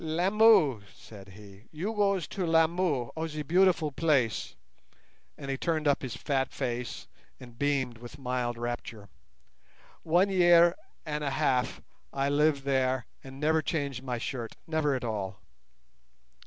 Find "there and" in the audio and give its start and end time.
12.63-13.39